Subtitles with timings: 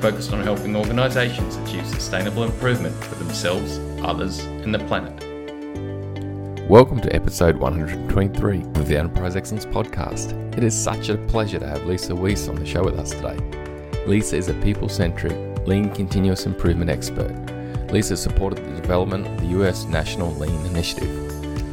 [0.00, 5.12] focused on helping organisations achieve sustainable improvement for themselves, others, and the planet.
[6.68, 10.32] Welcome to episode 123 of the Enterprise Excellence Podcast.
[10.56, 13.36] It is such a pleasure to have Lisa Weiss on the show with us today.
[14.06, 15.32] Lisa is a people centric,
[15.66, 17.34] lean continuous improvement expert
[17.92, 21.10] Lisa supported the development of the US National Lean Initiative.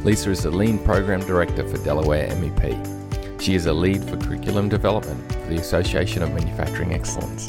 [0.04, 3.40] Lisa is the Lean Program Director for Delaware MEP.
[3.40, 7.48] She is a lead for curriculum development for the Association of Manufacturing Excellence.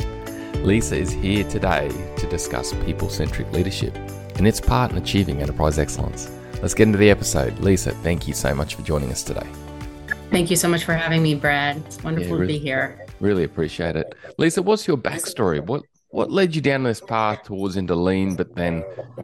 [0.63, 1.87] Lisa is here today
[2.17, 3.95] to discuss people centric leadership
[4.35, 6.29] and its part in achieving enterprise excellence.
[6.61, 7.57] Let's get into the episode.
[7.59, 9.47] Lisa, thank you so much for joining us today.
[10.31, 11.77] Thank you so much for having me, Brad.
[11.85, 13.07] It's wonderful yeah, really, to be here.
[13.21, 14.13] Really appreciate it.
[14.37, 15.65] Lisa, what's your backstory?
[15.65, 18.83] What what led you down this path towards into lean, but then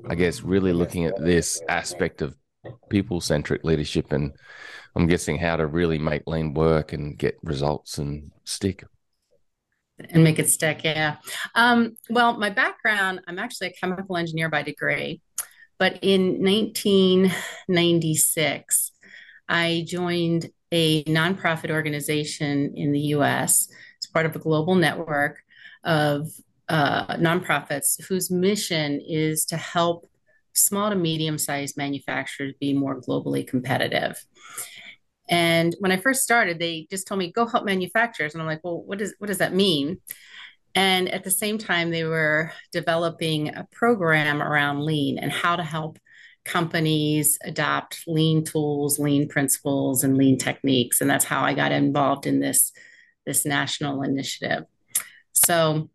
[0.10, 2.36] I guess really looking at this aspect of
[2.90, 4.32] people centric leadership and
[4.96, 8.86] I'm guessing how to really make lean work and get results and stick.
[9.98, 11.18] And make it stick, yeah.
[11.54, 15.22] Um, well, my background, I'm actually a chemical engineer by degree,
[15.78, 18.92] but in 1996,
[19.48, 23.70] I joined a nonprofit organization in the US.
[23.98, 25.40] It's part of a global network
[25.84, 26.30] of
[26.68, 30.10] uh, nonprofits whose mission is to help
[30.54, 34.18] small to medium sized manufacturers be more globally competitive.
[35.28, 38.34] And when I first started, they just told me, go help manufacturers.
[38.34, 40.00] And I'm like, well, what does what does that mean?
[40.76, 45.64] And at the same time, they were developing a program around lean and how to
[45.64, 45.98] help
[46.44, 51.02] companies adopt lean tools, lean principles, and lean techniques.
[51.02, 52.72] And that's how I got involved in this,
[53.26, 54.66] this national initiative.
[55.34, 55.90] So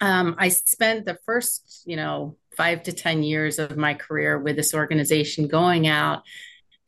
[0.00, 4.56] um, I spent the first, you know, five to 10 years of my career with
[4.56, 6.22] this organization going out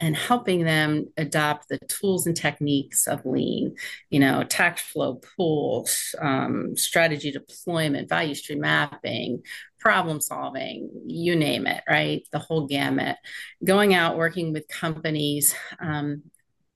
[0.03, 3.77] and helping them adopt the tools and techniques of lean,
[4.11, 9.45] you know, takt flow pools, um, strategy deployment, value stream mapping,
[9.79, 12.27] problem solving, you name it, right?
[12.33, 13.17] The whole gamut.
[13.63, 16.25] Going out, working with companies, um,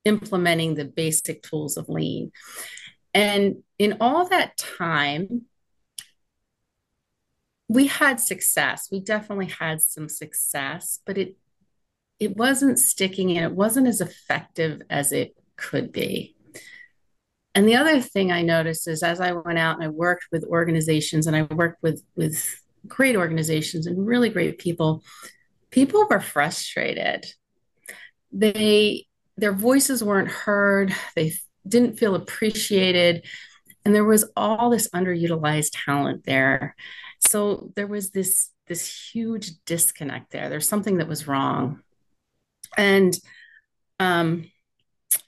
[0.05, 2.31] implementing the basic tools of lean.
[3.13, 5.47] And in all that time,
[7.69, 8.87] we had success.
[8.93, 11.37] We definitely had some success, but it
[12.19, 16.35] it wasn't sticking and it wasn't as effective as it could be.
[17.55, 20.45] And the other thing I noticed is as I went out and I worked with
[20.45, 22.55] organizations and I worked with with
[22.87, 25.03] great organizations and really great people,
[25.71, 27.25] people were frustrated.
[28.31, 29.07] They
[29.39, 31.33] their voices weren't heard, they
[31.67, 33.27] didn't feel appreciated,
[33.85, 36.75] and there was all this underutilized talent there.
[37.27, 40.49] So there was this this huge disconnect there.
[40.49, 41.83] There's something that was wrong
[42.77, 43.17] and
[44.01, 44.51] um,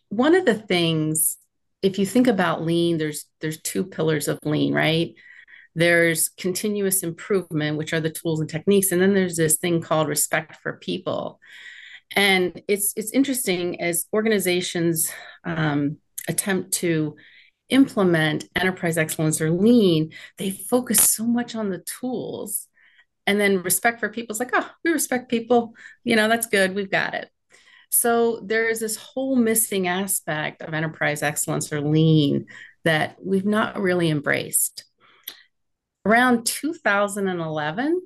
[0.09, 1.37] one of the things
[1.82, 5.15] if you think about lean there's there's two pillars of lean right
[5.75, 10.09] there's continuous improvement which are the tools and techniques and then there's this thing called
[10.09, 11.38] respect for people
[12.16, 15.10] and it's it's interesting as organizations
[15.44, 15.98] um,
[16.28, 17.16] attempt to
[17.69, 22.66] implement enterprise excellence or lean, they focus so much on the tools.
[23.28, 25.75] And then respect for people is like, oh, we respect people.
[26.03, 26.75] You know, that's good.
[26.75, 27.28] We've got it.
[27.91, 32.47] So there's this whole missing aspect of enterprise excellence or lean
[32.84, 34.84] that we've not really embraced.
[36.06, 38.00] Around 2011,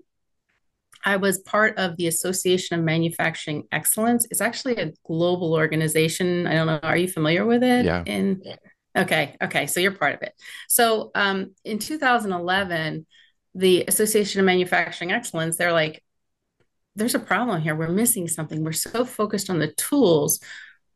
[1.05, 4.27] I was part of the Association of Manufacturing Excellence.
[4.29, 6.49] It's actually a global organization.
[6.49, 6.81] I don't know.
[6.83, 7.85] Are you familiar with it?
[7.85, 8.03] Yeah.
[8.07, 8.43] In
[8.99, 9.37] Okay.
[9.41, 9.69] Okay.
[9.69, 10.35] So you're part of it.
[10.69, 13.07] So um, in 2011,
[13.55, 16.03] the Association of Manufacturing Excellence, they're like,
[16.95, 17.75] there's a problem here.
[17.75, 18.63] We're missing something.
[18.63, 20.41] We're so focused on the tools.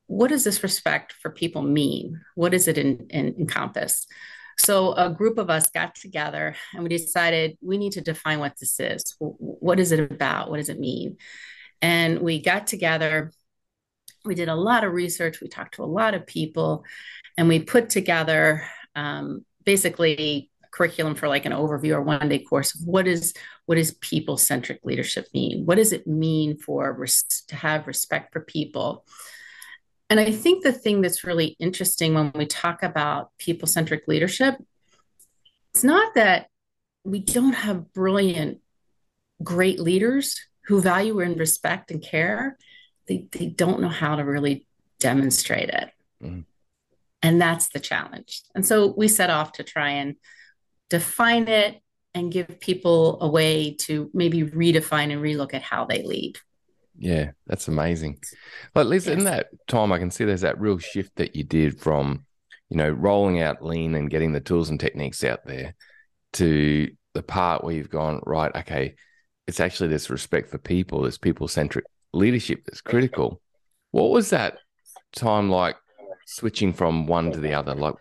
[0.06, 2.20] What does this respect for people mean?
[2.34, 4.06] What does it in, in, encompass?
[4.58, 8.54] So a group of us got together and we decided we need to define what
[8.58, 9.02] this is.
[9.18, 10.50] What is it about?
[10.50, 11.18] What does it mean?
[11.82, 13.32] And we got together.
[14.24, 15.40] We did a lot of research.
[15.40, 16.84] We talked to a lot of people
[17.36, 22.74] and we put together um, basically curriculum for like an overview or one day course
[22.74, 23.34] of what is
[23.66, 28.32] what does people centric leadership mean what does it mean for res- to have respect
[28.32, 29.04] for people
[30.10, 34.56] and i think the thing that's really interesting when we talk about people centric leadership
[35.76, 36.46] it's not that
[37.04, 38.60] we don't have brilliant,
[39.42, 42.56] great leaders who value and respect and care.
[43.06, 44.66] They, they don't know how to really
[44.98, 45.90] demonstrate it.
[46.22, 46.44] Mm.
[47.22, 48.42] And that's the challenge.
[48.54, 50.16] And so we set off to try and
[50.90, 51.80] define it
[52.14, 56.38] and give people a way to maybe redefine and relook at how they lead.
[56.98, 58.18] Yeah, that's amazing.
[58.72, 59.18] But Liz, yes.
[59.18, 62.24] in that time, I can see there's that real shift that you did from,
[62.70, 65.74] you know, rolling out lean and getting the tools and techniques out there
[66.34, 68.94] to the part where you've gone, right, okay,
[69.46, 73.40] it's actually this respect for people, this people centric leadership that's critical.
[73.90, 74.58] What was that
[75.14, 75.76] time like
[76.26, 77.74] switching from one to the other?
[77.74, 77.94] Like,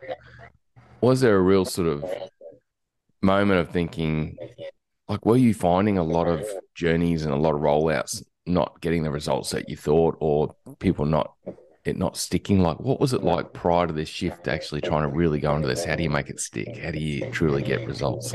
[1.01, 2.05] was there a real sort of
[3.25, 4.38] moment of thinking,
[5.10, 9.04] like, were you finding a lot of journeys and a lot of rollouts not getting
[9.04, 11.33] the results that you thought, or people not
[11.83, 12.60] it not sticking?
[12.62, 15.68] Like, what was it like prior to this shift, actually trying to really go into
[15.68, 15.86] this?
[15.86, 16.77] How do you make it stick?
[16.77, 18.33] How do you truly get results?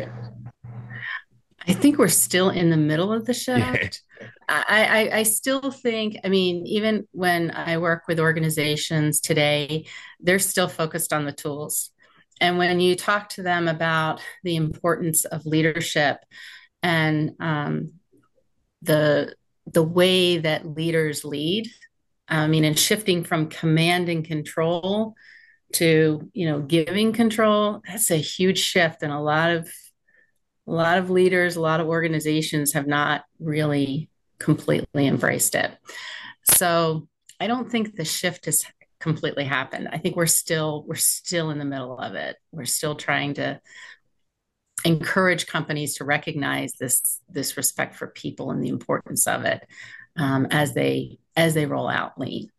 [1.67, 4.03] I think we're still in the middle of the shift.
[4.21, 4.29] Yeah.
[4.49, 9.87] I, I, I still think, I mean, even when I work with organizations today,
[10.21, 11.91] they're still focused on the tools.
[12.41, 16.19] And when you talk to them about the importance of leadership
[16.83, 17.93] and um,
[18.83, 19.35] the
[19.67, 21.69] the way that leaders lead,
[22.29, 25.15] I mean, and shifting from command and control
[25.75, 29.71] to you know giving control, that's a huge shift, and a lot of
[30.67, 34.09] a lot of leaders, a lot of organizations have not really
[34.39, 35.71] completely embraced it.
[36.45, 37.09] So
[37.39, 38.65] I don't think the shift has
[39.01, 39.89] completely happened.
[39.91, 42.37] I think we're still we're still in the middle of it.
[42.53, 43.61] We're still trying to
[44.85, 49.67] encourage companies to recognize this this respect for people and the importance of it
[50.17, 52.51] um, as they as they roll out lean.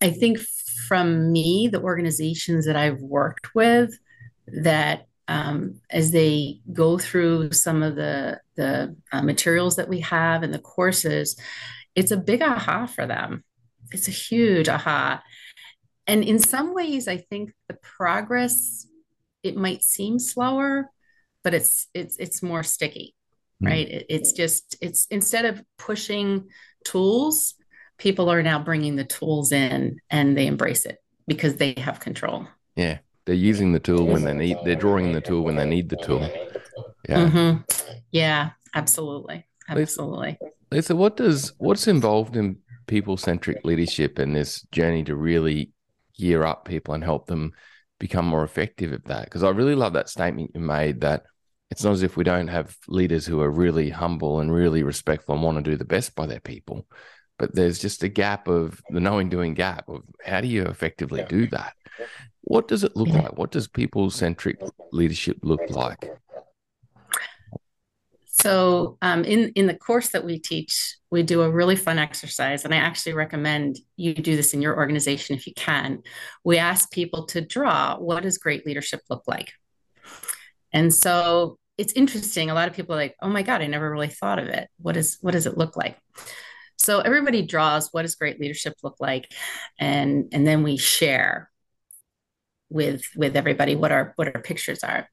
[0.00, 0.38] I think
[0.86, 3.98] from me, the organizations that I've worked with,
[4.46, 10.42] that um, as they go through some of the the uh, materials that we have
[10.42, 11.38] and the courses,
[11.94, 13.44] it's a big aha for them.
[13.94, 15.22] It's a huge aha,
[16.06, 18.86] and in some ways, I think the progress
[19.42, 20.90] it might seem slower,
[21.44, 23.14] but it's it's it's more sticky,
[23.62, 23.68] mm.
[23.68, 23.88] right?
[23.88, 26.48] It, it's just it's instead of pushing
[26.84, 27.54] tools,
[27.98, 32.46] people are now bringing the tools in and they embrace it because they have control.
[32.76, 35.88] Yeah they're using the tool when they need they're drawing the tool when they need
[35.88, 36.20] the tool
[37.08, 37.60] yeah mm-hmm.
[38.10, 40.38] yeah absolutely absolutely
[40.70, 42.56] lisa what does what's involved in
[42.86, 45.72] people centric leadership and this journey to really
[46.18, 47.52] gear up people and help them
[47.98, 51.22] become more effective at that because i really love that statement you made that
[51.70, 55.34] it's not as if we don't have leaders who are really humble and really respectful
[55.34, 56.86] and want to do the best by their people
[57.38, 61.24] but there's just a gap of the knowing doing gap of how do you effectively
[61.28, 61.74] do that
[62.42, 63.38] what does it look like?
[63.38, 64.60] What does people centric
[64.92, 66.10] leadership look like?
[68.34, 72.64] So, um, in in the course that we teach, we do a really fun exercise,
[72.64, 76.02] and I actually recommend you do this in your organization if you can.
[76.42, 79.52] We ask people to draw what does great leadership look like,
[80.72, 82.48] and so it's interesting.
[82.48, 84.66] A lot of people are like, "Oh my god, I never really thought of it.
[84.78, 85.98] What is what does it look like?"
[86.78, 89.30] So everybody draws what does great leadership look like,
[89.78, 91.50] and and then we share
[92.70, 95.06] with with everybody what our what our pictures are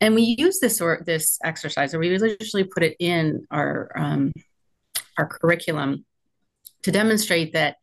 [0.00, 4.32] and we use this or this exercise or we literally put it in our um,
[5.18, 6.04] our curriculum
[6.82, 7.76] to demonstrate that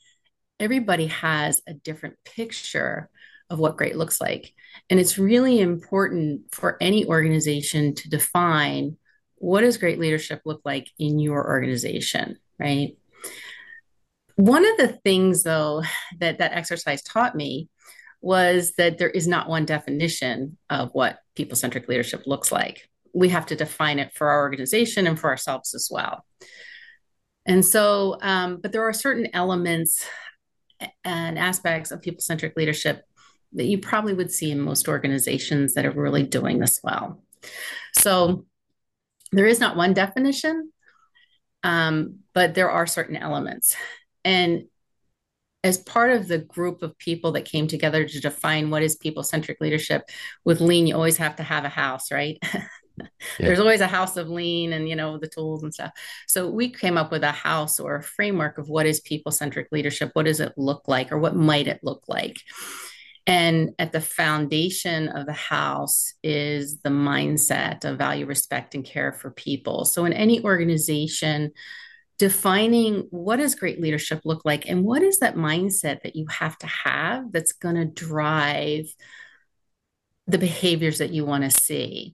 [0.60, 3.10] everybody has a different picture
[3.50, 4.54] of what great looks like.
[4.90, 8.98] And it's really important for any organization to define
[9.36, 12.98] what does great leadership look like in your organization right?
[14.36, 15.84] One of the things though
[16.20, 17.70] that that exercise taught me
[18.22, 22.90] was that there is not one definition of what people centric leadership looks like.
[23.14, 26.26] We have to define it for our organization and for ourselves as well.
[27.46, 30.06] And so, um, but there are certain elements
[31.04, 33.04] and aspects of people centric leadership
[33.54, 37.24] that you probably would see in most organizations that are really doing this well.
[37.94, 38.46] So,
[39.32, 40.72] there is not one definition,
[41.64, 43.76] um, but there are certain elements.
[44.24, 44.66] And
[45.68, 49.24] as part of the group of people that came together to define what is people
[49.24, 50.10] centric leadership
[50.46, 52.40] with lean you always have to have a house right?
[53.40, 53.46] Yeah.
[53.46, 55.92] there's always a house of lean and you know the tools and stuff.
[56.26, 59.68] So we came up with a house or a framework of what is people centric
[59.72, 62.38] leadership what does it look like or what might it look like?
[63.28, 69.12] And at the foundation of the house is the mindset of value respect and care
[69.12, 69.84] for people.
[69.84, 71.52] So in any organization
[72.20, 76.58] defining what does great leadership look like and what is that mindset that you have
[76.58, 78.86] to have that's going to drive
[80.28, 82.14] the behaviors that you want to see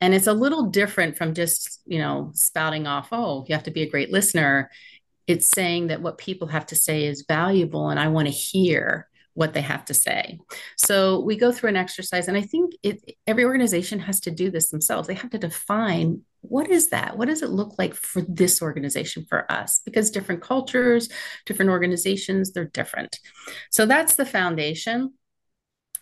[0.00, 3.70] And it's a little different from just, you know, spouting off, oh, you have to
[3.70, 4.70] be a great listener.
[5.28, 9.08] It's saying that what people have to say is valuable and I want to hear
[9.34, 10.38] what they have to say.
[10.76, 14.50] So we go through an exercise, and I think it, every organization has to do
[14.50, 15.08] this themselves.
[15.08, 17.16] They have to define what is that?
[17.16, 19.80] What does it look like for this organization, for us?
[19.84, 21.08] Because different cultures,
[21.46, 23.18] different organizations, they're different.
[23.70, 25.14] So that's the foundation.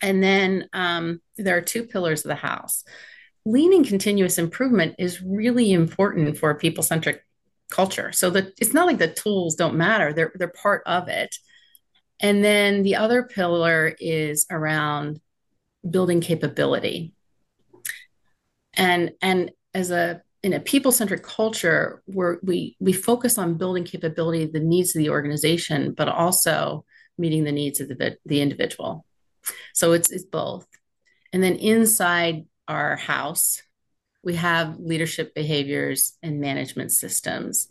[0.02, 2.84] And then um, there are two pillars of the house.
[3.44, 7.22] Leaning continuous improvement is really important for a people centric
[7.70, 8.10] culture.
[8.12, 11.36] So that it's not like the tools don't matter; they're they're part of it.
[12.20, 15.20] And then the other pillar is around
[15.88, 17.14] building capability.
[18.74, 23.84] And and as a in a people centric culture where we we focus on building
[23.84, 26.84] capability, the needs of the organization, but also
[27.18, 29.04] meeting the needs of the, the individual.
[29.74, 30.66] So it's it's both.
[31.32, 33.62] And then inside our house,
[34.22, 37.68] we have leadership behaviors and management systems.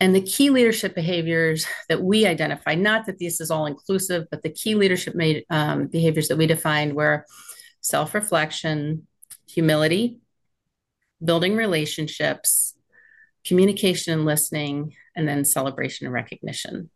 [0.00, 4.42] And the key leadership behaviors that we identified, not that this is all inclusive, but
[4.42, 7.24] the key leadership made, um, behaviors that we defined were
[7.80, 9.06] self reflection,
[9.48, 10.18] humility,
[11.24, 12.74] building relationships,
[13.44, 16.90] communication and listening, and then celebration and recognition.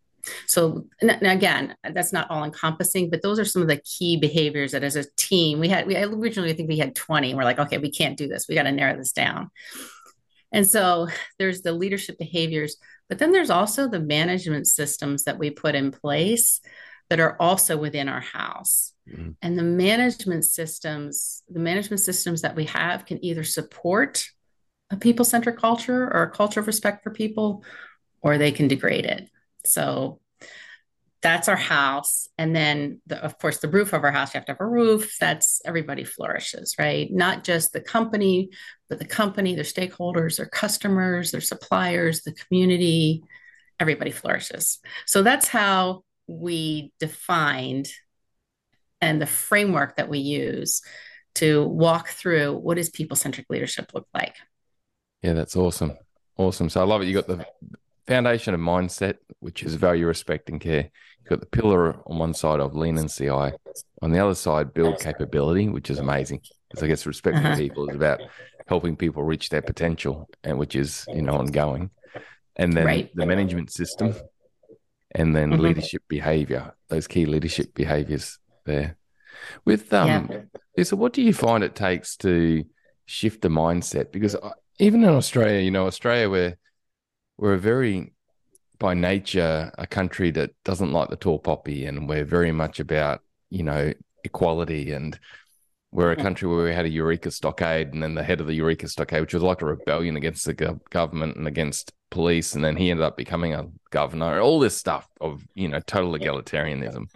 [0.46, 4.82] So again, that's not all encompassing, but those are some of the key behaviors that
[4.82, 5.86] as a team we had.
[5.86, 7.30] We originally I think we had 20.
[7.30, 8.46] And we're like, okay, we can't do this.
[8.48, 9.50] We got to narrow this down.
[10.52, 12.76] And so there's the leadership behaviors,
[13.08, 16.60] but then there's also the management systems that we put in place
[17.08, 18.92] that are also within our house.
[19.10, 19.30] Mm-hmm.
[19.42, 24.26] And the management systems, the management systems that we have can either support
[24.90, 27.64] a people centric culture or a culture of respect for people,
[28.20, 29.28] or they can degrade it.
[29.64, 30.20] So
[31.22, 32.28] that's our house.
[32.38, 34.66] And then, the, of course, the roof of our house, you have to have a
[34.66, 35.16] roof.
[35.18, 37.08] That's everybody flourishes, right?
[37.10, 38.50] Not just the company,
[38.88, 43.22] but the company, their stakeholders, their customers, their suppliers, the community,
[43.80, 44.78] everybody flourishes.
[45.06, 47.88] So that's how we defined
[49.00, 50.82] and the framework that we use
[51.36, 54.36] to walk through what does people centric leadership look like.
[55.22, 55.96] Yeah, that's awesome.
[56.36, 56.68] Awesome.
[56.68, 57.06] So I love it.
[57.06, 57.46] You got the
[58.06, 60.90] foundation of mindset, which is value, respect, and care.
[61.18, 63.52] You've got the pillar on one side of lean and CI.
[64.02, 66.40] On the other side, build capability, which is amazing.
[66.68, 67.52] Because I guess respect uh-huh.
[67.52, 68.20] for people is about
[68.66, 71.90] helping people reach their potential, and which is you know ongoing.
[72.56, 73.10] And then right.
[73.14, 74.14] the management system,
[75.12, 75.62] and then mm-hmm.
[75.62, 76.74] leadership behavior.
[76.88, 78.96] Those key leadership behaviors there.
[79.64, 80.30] With um,
[80.76, 80.84] yeah.
[80.84, 82.64] so what do you find it takes to
[83.06, 84.12] shift the mindset?
[84.12, 84.36] Because
[84.78, 86.56] even in Australia, you know, Australia, we're
[87.38, 88.12] we're a very
[88.78, 93.20] by nature a country that doesn't like the tall poppy, and we're very much about
[93.50, 93.92] you know
[94.24, 95.18] equality and
[95.92, 98.54] we're a country where we had a Eureka stockade, and then the head of the
[98.54, 102.62] Eureka stockade, which was like a rebellion against the go- government and against police, and
[102.62, 104.38] then he ended up becoming a governor.
[104.40, 107.06] All this stuff of you know total egalitarianism.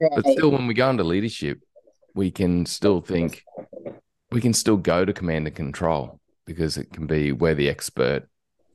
[0.00, 0.10] Right.
[0.14, 1.60] But still, when we go into leadership,
[2.14, 3.44] we can still think
[4.30, 8.28] we can still go to command and control because it can be we're the expert,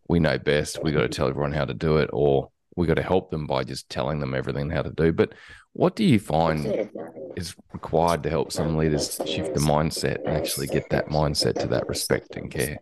[0.08, 2.96] we know best, we got to tell everyone how to do it, or we got
[2.96, 5.12] to help them by just telling them everything how to do.
[5.12, 5.34] But
[5.74, 6.90] what do you find
[7.36, 11.68] is required to help some leaders shift the mindset and actually get that mindset to
[11.68, 12.80] that respect and care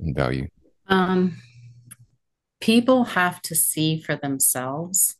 [0.00, 0.48] and value?
[0.88, 1.36] Um,
[2.60, 5.16] people have to see for themselves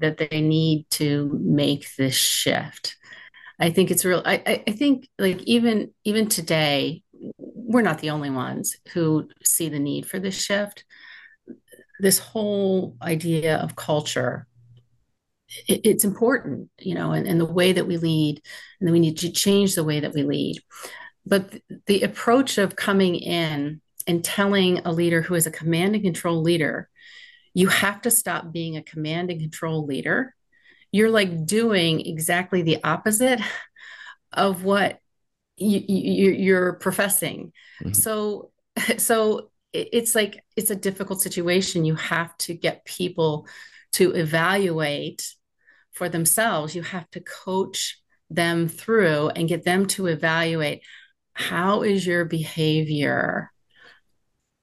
[0.00, 2.96] that they need to make this shift.
[3.58, 4.22] I think it's real.
[4.24, 7.02] I, I think like even even today,
[7.36, 10.84] we're not the only ones who see the need for this shift.
[12.00, 14.46] This whole idea of culture
[15.66, 18.40] it, it's important, you know, and, and the way that we lead,
[18.78, 20.58] and then we need to change the way that we lead.
[21.26, 26.04] But the approach of coming in and telling a leader who is a command and
[26.04, 26.88] control leader,
[27.54, 30.34] you have to stop being a command and control leader.
[30.92, 33.40] You're like doing exactly the opposite
[34.32, 34.98] of what
[35.56, 37.52] you, you, you're professing.
[37.82, 37.92] Mm-hmm.
[37.92, 38.50] So,
[38.98, 41.84] so it's like it's a difficult situation.
[41.84, 43.46] You have to get people
[43.92, 45.34] to evaluate
[45.92, 46.74] for themselves.
[46.74, 47.98] You have to coach
[48.30, 50.82] them through and get them to evaluate
[51.32, 53.49] how is your behavior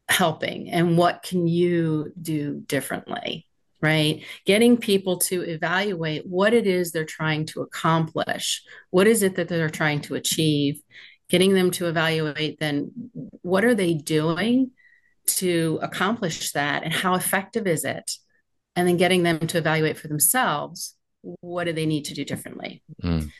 [0.10, 3.46] helping and what can you do differently
[3.82, 9.36] right getting people to evaluate what it is they're trying to accomplish what is it
[9.36, 10.82] that they're trying to achieve
[11.30, 12.92] getting them to evaluate then
[13.42, 14.72] what are they doing
[15.26, 18.14] to accomplish that and how effective is it
[18.76, 20.96] and then getting them to evaluate for themselves
[21.42, 22.82] what do they need to do differently?
[23.04, 23.32] Mm.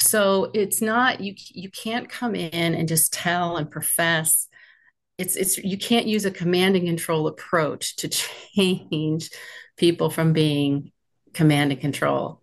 [0.00, 4.47] so it's not you you can't come in and just tell and profess
[5.18, 8.08] it's it's you can't use a command and control approach to
[8.56, 9.30] change
[9.76, 10.92] people from being
[11.34, 12.40] command and control.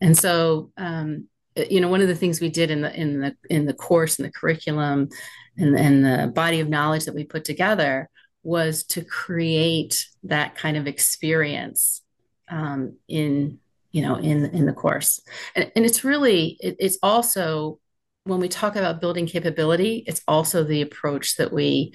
[0.00, 3.36] And so um, you know one of the things we did in the in the
[3.50, 5.08] in the course and the curriculum
[5.56, 8.08] and, and the body of knowledge that we put together
[8.42, 12.02] was to create that kind of experience
[12.50, 13.58] um, in
[13.90, 15.20] you know in in the course.
[15.54, 17.78] And, and it's really it, it's also
[18.24, 21.92] when we talk about building capability it's also the approach that we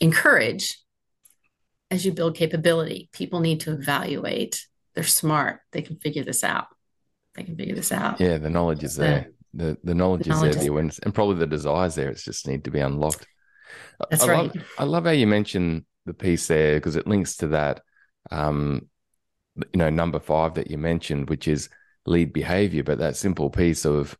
[0.00, 0.78] encourage
[1.90, 3.08] as you build capability.
[3.12, 4.66] People need to evaluate.
[4.94, 5.60] They're smart.
[5.72, 6.66] They can figure this out.
[7.34, 8.20] They can figure this out.
[8.20, 9.30] Yeah the knowledge is there.
[9.54, 12.24] The the knowledge, the knowledge is there the awareness and probably the desires there it's
[12.24, 13.26] just need to be unlocked.
[14.10, 14.54] That's I right.
[14.54, 17.80] Love, i love how you mentioned the piece there because it links to that
[18.30, 18.88] um
[19.56, 21.68] you know number five that you mentioned which is
[22.06, 24.16] lead behavior but that simple piece of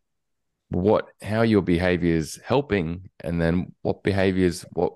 [0.71, 4.95] what how your behavior is helping and then what behaviors what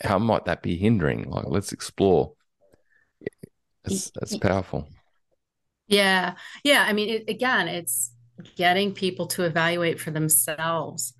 [0.00, 1.30] how might that be hindering?
[1.30, 2.32] Like let's explore.
[3.84, 4.88] That's that's powerful.
[5.88, 6.34] Yeah.
[6.64, 8.12] Yeah i mean it, again it's
[8.56, 11.14] getting people to evaluate for themselves.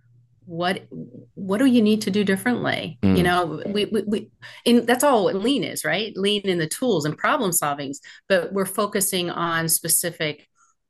[0.45, 0.87] What
[1.35, 2.99] what do you need to do differently?
[3.03, 3.17] Mm.
[3.17, 4.31] you know we, we, we
[4.67, 6.17] and that's all what lean is right?
[6.17, 7.99] Lean in the tools and problem solvings
[8.29, 10.49] but we're focusing on specific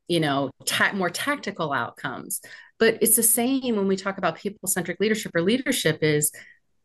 [0.08, 2.40] you know ta- more tactical outcomes
[2.82, 6.32] but it's the same when we talk about people centric leadership or leadership is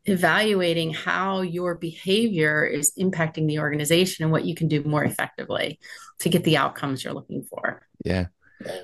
[0.04, 5.80] evaluating how your behavior is impacting the organization and what you can do more effectively
[6.20, 8.26] to get the outcomes you're looking for yeah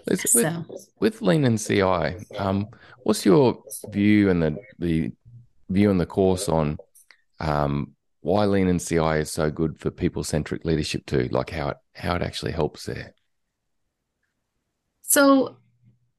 [0.09, 0.64] with, so.
[0.99, 2.66] with Lean and CI, um,
[3.04, 5.12] what's your view and the, the
[5.68, 6.78] view in the course on
[7.38, 11.28] um, why Lean and CI is so good for people centric leadership too?
[11.30, 13.14] Like how it how it actually helps there.
[15.02, 15.56] So,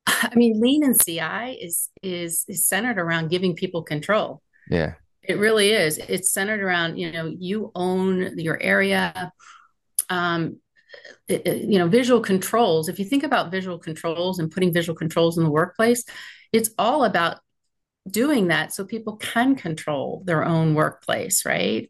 [0.07, 4.41] I mean, Lean and CI is is is centered around giving people control.
[4.69, 4.93] Yeah,
[5.24, 5.97] it really is.
[5.97, 9.31] It's centered around you know you own your area.
[10.09, 10.57] Um,
[11.27, 15.44] you know visual controls if you think about visual controls and putting visual controls in
[15.44, 16.05] the workplace
[16.53, 17.39] it's all about
[18.09, 21.89] doing that so people can control their own workplace right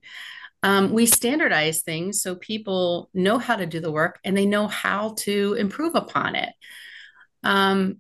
[0.64, 4.68] um, we standardize things so people know how to do the work and they know
[4.68, 6.54] how to improve upon it
[7.44, 7.98] um,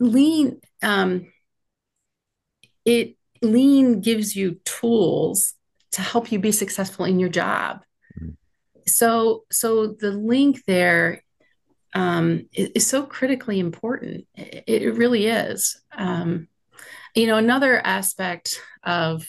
[0.00, 1.26] lean um,
[2.84, 5.54] it lean gives you tools
[5.92, 7.82] to help you be successful in your job
[8.86, 11.22] so so the link there
[11.94, 14.26] um, is, is, so critically important.
[14.34, 15.80] It, it really is.
[15.96, 16.48] Um,
[17.14, 19.26] you know, another aspect of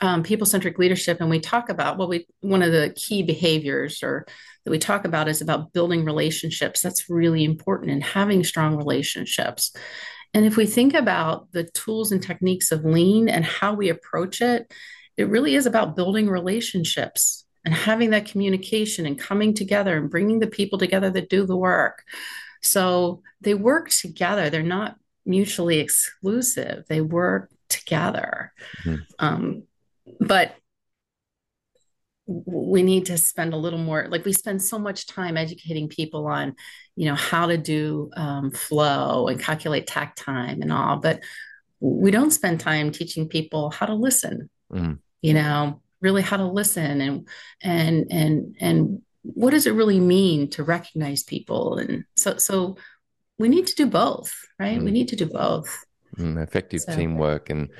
[0.00, 4.26] um, people-centric leadership, and we talk about well, we one of the key behaviors or
[4.64, 6.82] that we talk about is about building relationships.
[6.82, 9.74] That's really important and having strong relationships.
[10.34, 14.40] And if we think about the tools and techniques of lean and how we approach
[14.40, 14.72] it,
[15.16, 20.38] it really is about building relationships and having that communication and coming together and bringing
[20.38, 22.04] the people together that do the work.
[22.62, 24.50] So they work together.
[24.50, 26.84] They're not mutually exclusive.
[26.88, 28.52] They work together.
[28.84, 29.02] Mm-hmm.
[29.18, 29.62] Um,
[30.18, 30.54] but
[32.26, 36.26] we need to spend a little more like we spend so much time educating people
[36.26, 36.54] on
[36.94, 41.20] you know how to do um, flow and calculate takt time and all but
[41.80, 44.98] we don't spend time teaching people how to listen mm.
[45.22, 47.28] you know really how to listen and
[47.62, 52.76] and and and what does it really mean to recognize people and so so
[53.38, 54.84] we need to do both right mm.
[54.84, 55.84] we need to do both
[56.16, 56.94] mm, effective so.
[56.94, 57.70] teamwork and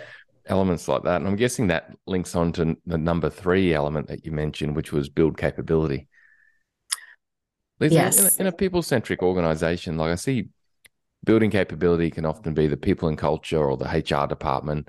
[0.51, 4.25] elements like that and i'm guessing that links on to the number three element that
[4.25, 6.09] you mentioned which was build capability
[7.79, 8.37] Lisa, yes.
[8.37, 10.49] in, a, a people-centric organization like i see
[11.25, 14.89] building capability can often be the people and culture or the hr department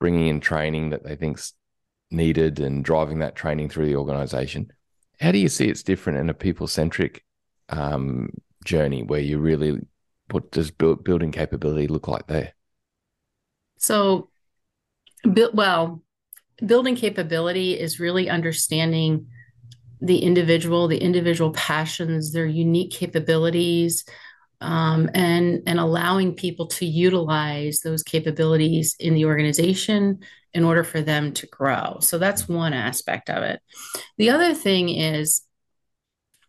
[0.00, 1.54] bringing in training that they think's
[2.10, 4.72] needed and driving that training through the organization.
[5.20, 7.24] How do you see it's different in a people centric
[7.68, 8.30] um,
[8.64, 9.78] journey where you really,
[10.30, 12.54] what does build, building capability look like there?
[13.78, 14.30] So,
[15.24, 16.02] well,
[16.64, 19.26] building capability is really understanding
[20.00, 24.04] the individual, the individual passions, their unique capabilities,
[24.60, 30.20] um, and and allowing people to utilize those capabilities in the organization
[30.54, 31.98] in order for them to grow.
[32.00, 33.60] So that's one aspect of it.
[34.16, 35.42] The other thing is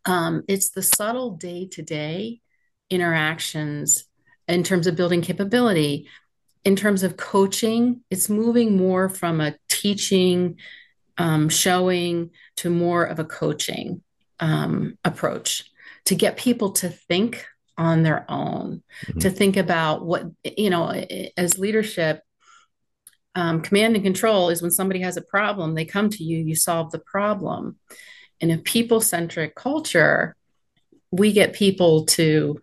[0.05, 2.41] um, it's the subtle day to day
[2.89, 4.05] interactions
[4.47, 6.07] in terms of building capability.
[6.65, 10.57] In terms of coaching, it's moving more from a teaching,
[11.17, 14.01] um, showing to more of a coaching
[14.39, 15.65] um, approach
[16.05, 17.45] to get people to think
[17.77, 19.19] on their own mm-hmm.
[19.19, 20.89] to think about what you know
[21.37, 22.21] as leadership
[23.35, 26.55] um, command and control is when somebody has a problem they come to you you
[26.55, 27.77] solve the problem
[28.41, 30.35] in a people-centric culture
[31.11, 32.61] we get people to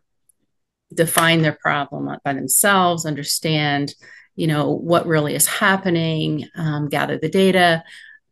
[0.97, 3.95] define their problem by themselves understand
[4.37, 7.83] you know what really is happening um, gather the data.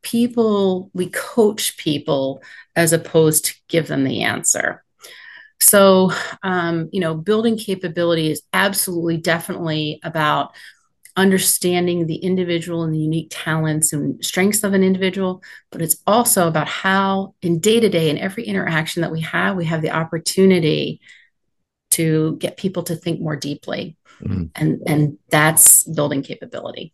[0.02, 2.42] People we coach people
[2.76, 4.84] as opposed to give them the answer.
[5.60, 10.54] So um, you know building capability is absolutely definitely about
[11.16, 16.48] understanding the individual and the unique talents and strengths of an individual but it's also
[16.48, 19.92] about how in day to day in every interaction that we have we have the
[19.92, 21.00] opportunity
[21.94, 24.44] to get people to think more deeply mm-hmm.
[24.56, 26.92] and and that's building capability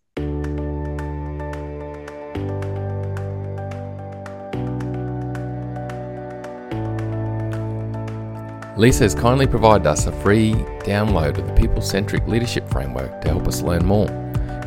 [8.80, 13.28] Lisa has kindly provided us a free download of the People Centric Leadership Framework to
[13.28, 14.08] help us learn more.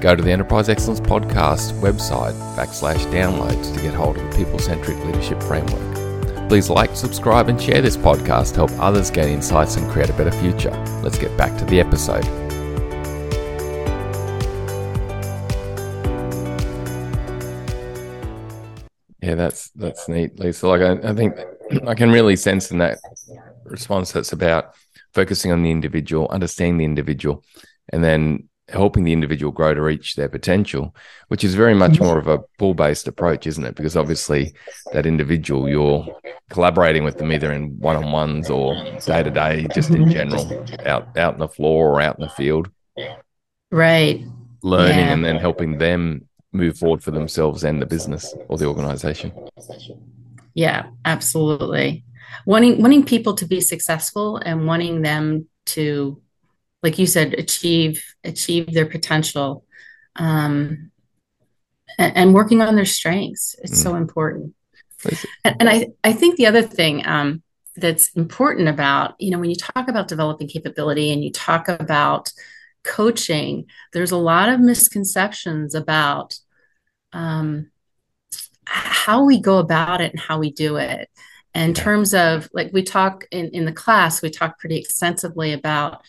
[0.02, 4.60] Go to the Enterprise Excellence Podcast website backslash downloads to get hold of the People
[4.60, 5.92] Centric Leadership Framework.
[6.49, 10.13] Please like, subscribe, and share this podcast to help others gain insights and create a
[10.13, 10.71] better future.
[11.01, 12.25] Let's get back to the episode.
[19.21, 20.67] Yeah, that's that's neat, Lisa.
[20.67, 21.38] Like I, I think
[21.88, 22.99] I can really sense in that
[23.63, 24.75] response that's about
[25.13, 27.43] focusing on the individual, understanding the individual,
[27.91, 30.95] and then helping the individual grow to reach their potential,
[31.28, 32.06] which is very much mm-hmm.
[32.06, 33.76] more of a pull based approach, isn't it?
[33.76, 34.54] Because obviously,
[34.93, 36.08] that individual, you're
[36.49, 40.12] collaborating with them either in one on ones or day to day, just in mm-hmm.
[40.12, 42.69] general, out out in the floor or out in the field.
[43.71, 44.23] Right.
[44.62, 45.13] Learning yeah.
[45.13, 49.34] and then helping them move forward for themselves and the business or the organization.
[50.54, 52.06] Yeah, absolutely.
[52.45, 56.21] Wanting wanting people to be successful and wanting them to,
[56.84, 59.65] like you said, achieve achieve their potential,
[60.17, 60.91] um,
[61.98, 63.56] and, and working on their strengths.
[63.63, 63.84] It's mm.
[63.84, 64.54] so important.
[65.43, 67.41] And, and, I I think the other thing um,
[67.76, 72.32] that's important about you know when you talk about developing capability and you talk about
[72.84, 76.38] coaching, there's a lot of misconceptions about
[77.13, 77.72] um,
[78.65, 81.10] how we go about it and how we do it.
[81.56, 86.02] In terms of like we talk in, in the class, we talk pretty extensively about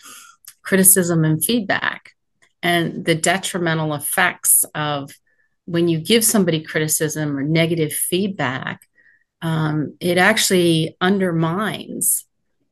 [0.65, 2.15] criticism and feedback
[2.63, 5.11] and the detrimental effects of
[5.67, 8.87] when you give somebody criticism or negative feedback,
[9.43, 12.25] um, it actually undermines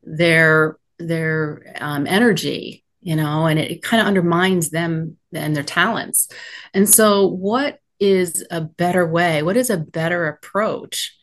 [0.03, 5.63] their their um, energy, you know, and it, it kind of undermines them and their
[5.63, 6.27] talents.
[6.73, 9.43] And so, what is a better way?
[9.43, 11.15] What is a better approach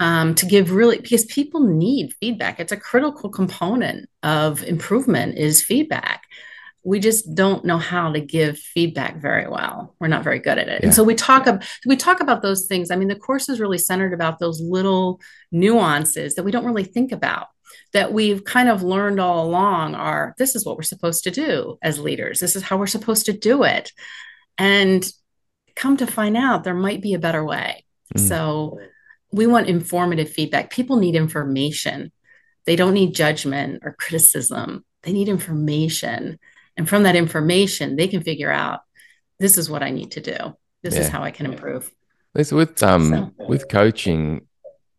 [0.00, 2.60] um, to give really, because people need feedback.
[2.60, 6.24] It's a critical component of improvement is feedback.
[6.84, 9.94] We just don't know how to give feedback very well.
[9.98, 10.80] We're not very good at it.
[10.80, 10.86] Yeah.
[10.86, 12.90] And so we talk about we talk about those things.
[12.90, 16.84] I mean, the course is really centered about those little nuances that we don't really
[16.84, 17.48] think about
[17.92, 21.78] that we've kind of learned all along are this is what we're supposed to do
[21.82, 22.40] as leaders.
[22.40, 23.92] This is how we're supposed to do it.
[24.56, 25.06] And
[25.74, 27.84] come to find out there might be a better way.
[28.16, 28.28] Mm.
[28.28, 28.78] So
[29.32, 30.70] we want informative feedback.
[30.70, 32.12] People need information.
[32.64, 34.84] They don't need judgment or criticism.
[35.02, 36.38] They need information.
[36.76, 38.80] And from that information, they can figure out
[39.38, 40.56] this is what I need to do.
[40.82, 41.00] This yeah.
[41.00, 41.90] is how I can improve.
[42.34, 43.46] with um so.
[43.48, 44.46] with coaching,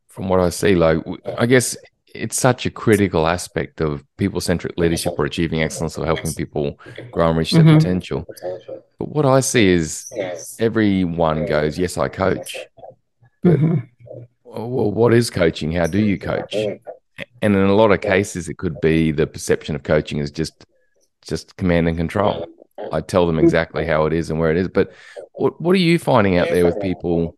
[0.08, 0.98] from what I see, like
[1.38, 1.78] I guess
[2.16, 6.80] it's such a critical aspect of people centric leadership or achieving excellence or helping people
[7.12, 7.78] grow and reach their mm-hmm.
[7.78, 8.26] potential.
[8.98, 10.12] But what I see is
[10.60, 12.58] everyone goes, Yes, I coach.
[13.44, 13.86] But mm-hmm.
[14.50, 15.72] Well, what is coaching?
[15.72, 16.54] How do you coach?
[16.54, 20.66] And in a lot of cases, it could be the perception of coaching is just
[21.22, 22.48] just command and control.
[22.92, 24.70] I tell them exactly how it is and where it is.
[24.70, 24.94] But
[25.34, 27.38] what, what are you finding out there with people,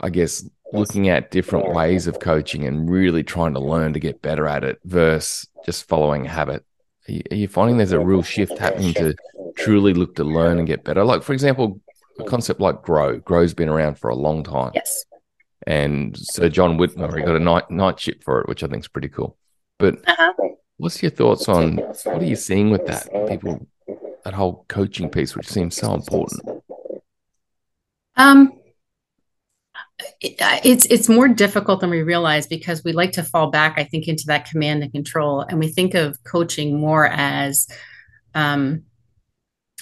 [0.00, 4.22] I guess, looking at different ways of coaching and really trying to learn to get
[4.22, 6.64] better at it versus just following habit.
[7.08, 9.14] Are you, are you, finding there's a real shift happening to
[9.56, 11.04] truly look to learn and get better?
[11.04, 11.80] Like, for example,
[12.18, 13.18] a concept like grow.
[13.18, 14.72] Grow's been around for a long time.
[14.74, 15.04] Yes.
[15.66, 18.88] And Sir John Whitmore, he got a night knightship for it, which I think is
[18.88, 19.36] pretty cool.
[19.78, 20.32] But uh-huh.
[20.76, 23.08] what's your thoughts on what are you seeing with that?
[23.28, 23.66] People,
[24.24, 26.62] that whole coaching piece, which seems so important.
[28.16, 28.52] Um,
[30.20, 34.08] it's it's more difficult than we realize because we like to fall back i think
[34.08, 37.68] into that command and control and we think of coaching more as
[38.34, 38.82] um,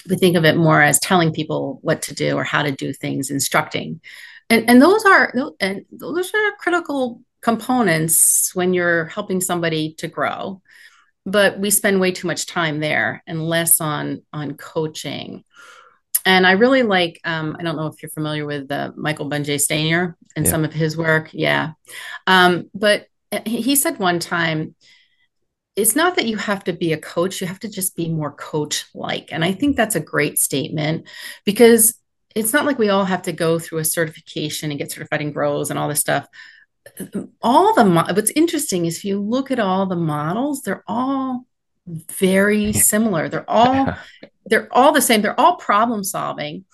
[0.09, 2.93] we think of it more as telling people what to do or how to do
[2.93, 4.01] things instructing
[4.51, 10.61] and and those are and those are critical components when you're helping somebody to grow
[11.25, 15.43] but we spend way too much time there and less on on coaching
[16.25, 19.57] and I really like, um, I don't know if you're familiar with uh, Michael Bungay
[19.57, 20.51] Stanier and yeah.
[20.51, 21.29] some of his work.
[21.33, 21.71] Yeah.
[22.27, 23.07] Um, but
[23.45, 24.75] he said one time,
[25.75, 28.31] it's not that you have to be a coach, you have to just be more
[28.31, 29.29] coach like.
[29.31, 31.07] And I think that's a great statement
[31.45, 31.97] because
[32.35, 35.31] it's not like we all have to go through a certification and get certified in
[35.31, 36.27] grows and all this stuff.
[37.41, 41.45] All the, what's interesting is if you look at all the models, they're all
[41.87, 43.29] very similar.
[43.29, 43.95] They're all
[44.45, 45.21] they're all the same.
[45.21, 46.65] They're all problem solving.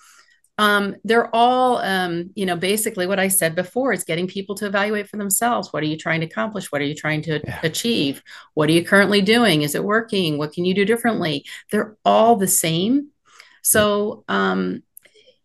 [0.58, 4.66] Um, they're all, um, you know, basically what I said before is getting people to
[4.66, 5.72] evaluate for themselves.
[5.72, 6.72] What are you trying to accomplish?
[6.72, 7.60] What are you trying to yeah.
[7.62, 8.22] achieve?
[8.54, 9.62] What are you currently doing?
[9.62, 10.36] Is it working?
[10.36, 11.44] What can you do differently?
[11.70, 13.10] They're all the same.
[13.62, 14.82] So, um,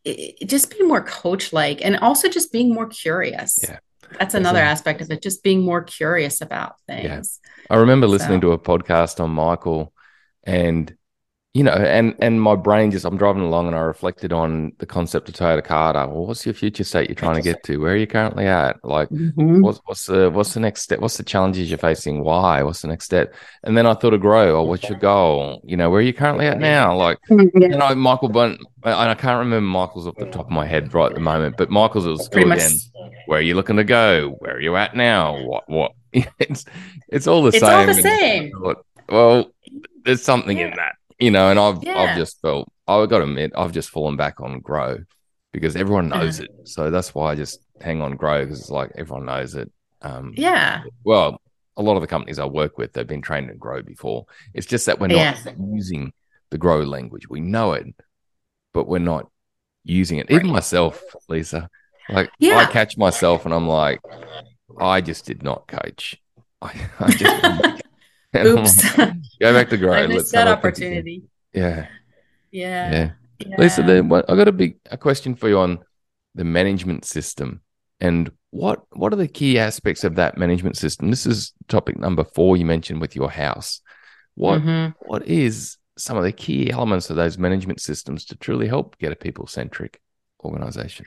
[0.05, 3.59] it, just be more coach like and also just being more curious.
[3.63, 3.79] Yeah.
[4.19, 7.39] That's another aspect of it, just being more curious about things.
[7.43, 7.75] Yeah.
[7.75, 8.47] I remember listening so.
[8.47, 9.91] to a podcast on Michael
[10.43, 10.95] and
[11.53, 14.87] you know, and and my brain just I'm driving along and I reflected on the
[14.87, 16.07] concept of Toyota Kata.
[16.07, 17.77] Well, what's your future state you're trying to get to?
[17.77, 18.83] Where are you currently at?
[18.83, 19.61] Like, mm-hmm.
[19.61, 20.99] what's what's the what's the next step?
[20.99, 22.23] What's the challenges you're facing?
[22.23, 22.63] Why?
[22.63, 23.35] What's the next step?
[23.63, 24.55] And then I thought of grow.
[24.55, 25.61] Or what's your goal?
[25.63, 26.97] You know, where are you currently at now?
[26.97, 28.59] Like, you know, Michael Bunt.
[28.83, 31.55] And I can't remember Michael's off the top of my head right at the moment,
[31.55, 32.71] but Michael's was still again.
[33.27, 34.35] Where are you looking to go?
[34.39, 35.39] Where are you at now?
[35.45, 35.91] What what?
[36.13, 36.65] it's
[37.09, 37.89] it's all the it's same.
[37.89, 38.51] It's all the same.
[39.09, 39.51] well,
[40.03, 40.69] there's something yeah.
[40.69, 41.99] in that you know, and I've yeah.
[41.99, 44.97] I've just felt I've got to admit I've just fallen back on grow
[45.53, 46.49] because everyone knows it.
[46.65, 49.71] So that's why I just hang on grow because it's like everyone knows it.
[50.01, 50.83] Um, yeah.
[51.05, 51.41] Well,
[51.77, 54.25] a lot of the companies I work with, they've been trained in grow before.
[54.53, 55.53] It's just that we're not yeah.
[55.57, 56.11] using
[56.49, 57.29] the grow language.
[57.29, 57.87] We know it,
[58.73, 59.31] but we're not
[59.85, 60.29] using it.
[60.29, 61.69] Even myself, Lisa,
[62.09, 62.57] like yeah.
[62.57, 64.01] I catch myself and I'm like,
[64.77, 66.17] I just did not coach.
[66.61, 67.82] I, I just
[68.35, 68.95] Oops.
[68.95, 69.93] Go back to grow.
[69.93, 71.23] I missed that opportunity.
[71.53, 71.87] Yeah.
[72.51, 72.91] Yeah.
[72.91, 73.11] Yeah.
[73.39, 73.55] yeah.
[73.57, 75.79] Lisa, then I got a big a question for you on
[76.35, 77.61] the management system
[77.99, 81.09] and what what are the key aspects of that management system?
[81.09, 83.81] This is topic number four you mentioned with your house.
[84.35, 84.91] What mm-hmm.
[85.07, 89.11] what is some of the key elements of those management systems to truly help get
[89.11, 89.99] a people centric
[90.43, 91.05] organization?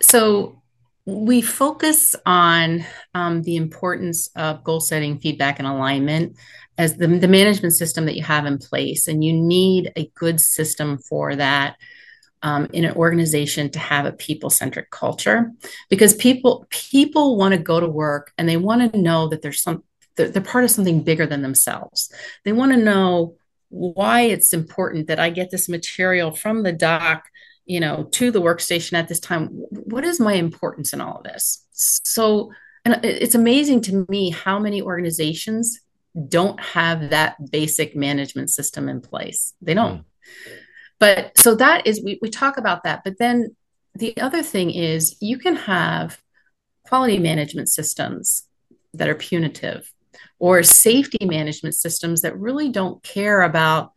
[0.00, 0.62] So
[1.06, 6.36] we focus on um, the importance of goal setting, feedback, and alignment
[6.78, 9.06] as the, the management system that you have in place.
[9.06, 11.76] And you need a good system for that
[12.42, 15.50] um, in an organization to have a people centric culture
[15.88, 19.62] because people people want to go to work and they want to know that there's
[19.62, 19.82] some
[20.16, 22.12] they're, they're part of something bigger than themselves.
[22.44, 23.36] They want to know
[23.70, 27.24] why it's important that I get this material from the doc
[27.66, 31.24] you know to the workstation at this time what is my importance in all of
[31.24, 31.66] this?
[31.72, 32.52] So
[32.84, 35.80] and it's amazing to me how many organizations
[36.28, 39.54] don't have that basic management system in place.
[39.60, 40.00] They don't.
[40.00, 40.04] Mm.
[40.98, 43.02] but so that is we, we talk about that.
[43.04, 43.56] But then
[43.94, 46.20] the other thing is you can have
[46.86, 48.46] quality management systems
[48.92, 49.90] that are punitive
[50.38, 53.92] or safety management systems that really don't care about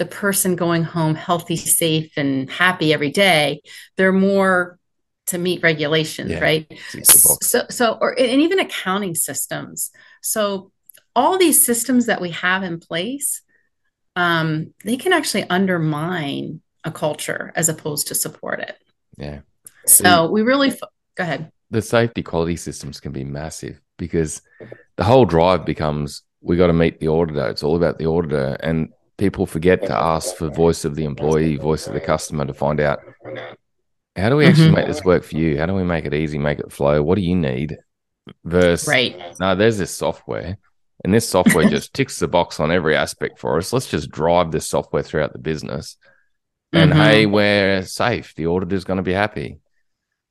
[0.00, 3.60] the person going home healthy, safe, and happy every day.
[3.98, 4.78] They're more
[5.26, 6.80] to meet regulations, yeah, right?
[7.04, 9.90] So, so, or and even accounting systems.
[10.22, 10.72] So,
[11.14, 13.42] all these systems that we have in place,
[14.16, 18.76] um, they can actually undermine a culture as opposed to support it.
[19.18, 19.40] Yeah.
[19.84, 21.52] So the, we really fo- go ahead.
[21.70, 24.40] The safety quality systems can be massive because
[24.96, 27.48] the whole drive becomes we got to meet the auditor.
[27.48, 28.88] It's all about the auditor, and
[29.20, 32.80] people forget to ask for voice of the employee, voice of the customer to find
[32.80, 33.00] out
[34.16, 34.76] how do we actually mm-hmm.
[34.76, 35.58] make this work for you?
[35.58, 37.02] How do we make it easy, make it flow?
[37.02, 37.76] What do you need?
[38.44, 39.16] Versus, right.
[39.38, 40.56] no, there's this software,
[41.04, 43.72] and this software just ticks the box on every aspect for us.
[43.72, 45.96] Let's just drive this software throughout the business.
[46.72, 47.00] And mm-hmm.
[47.00, 48.34] hey, we're safe.
[48.34, 49.58] The auditor's going to be happy.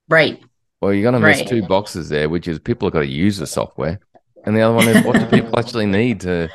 [0.08, 0.44] Right.
[0.82, 1.48] Well, you're going to miss right.
[1.48, 4.00] two boxes there, which is people have got to use the software.
[4.46, 6.50] And the other one is what do people actually need to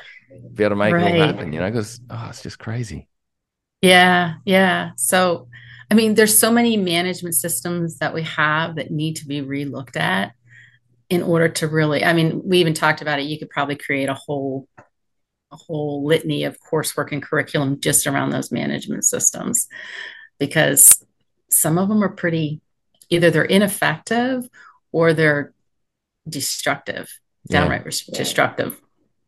[0.54, 1.14] be able to make right.
[1.14, 3.08] it all happen, you know, because oh, it's just crazy.
[3.82, 4.92] Yeah, yeah.
[4.96, 5.48] So,
[5.90, 9.96] I mean, there's so many management systems that we have that need to be relooked
[9.96, 10.32] at
[11.10, 12.04] in order to really.
[12.04, 13.26] I mean, we even talked about it.
[13.26, 14.68] You could probably create a whole
[15.54, 19.68] a whole litany of coursework and curriculum just around those management systems
[20.38, 21.04] because
[21.48, 22.60] some of them are pretty
[23.08, 24.48] either they're ineffective
[24.92, 25.52] or they're
[26.28, 27.08] destructive
[27.48, 28.18] downright yeah.
[28.18, 28.80] destructive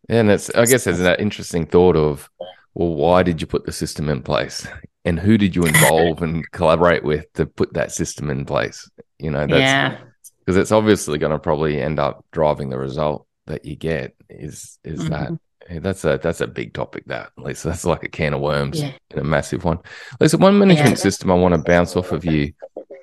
[0.09, 2.31] and it's, I guess, there's that interesting thought of,
[2.75, 4.67] well, why did you put the system in place?
[5.05, 8.89] And who did you involve and collaborate with to put that system in place?
[9.19, 9.99] You know, that's yeah.
[10.41, 14.79] because it's obviously going to probably end up driving the result that you get is
[14.83, 15.35] is mm-hmm.
[15.69, 17.05] that that's a that's a big topic.
[17.07, 18.93] That Lisa, that's like a can of worms Yeah.
[19.11, 19.79] and a massive one.
[20.21, 21.03] Lisa, one management Yeah.
[21.03, 22.53] system I want to bounce off of you